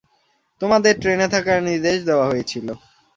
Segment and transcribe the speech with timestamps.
[0.61, 2.67] তোমাদের ট্রেনে থাকার নির্দেশ দেওয়া হয়েছিল।